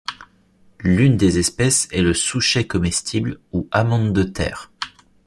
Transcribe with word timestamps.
L'une 0.79 1.15
des 1.15 1.37
espèces 1.37 1.87
est 1.91 2.01
le 2.01 2.15
souchet 2.15 2.65
comestible 2.65 3.39
ou 3.51 3.67
amande 3.71 4.13
de 4.13 4.23
terre. 4.23 4.71